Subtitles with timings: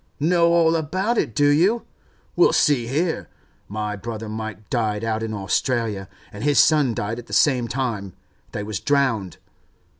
[0.19, 1.85] 'Know all about it, do you?
[2.35, 3.29] Well, see here.
[3.67, 8.63] My brother Mike died out in Australia, and his son died at the same time—they
[8.63, 9.37] was drowned.